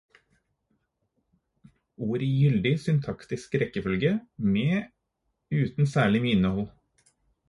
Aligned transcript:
Ord 2.05 2.23
i 2.27 2.29
gyldig 2.29 2.71
syntaktisk 2.83 3.57
rekkefølge, 3.63 4.13
men 4.55 5.59
uten 5.61 5.91
særlig 5.93 6.23
mye 6.25 6.35
innhold 6.39 6.67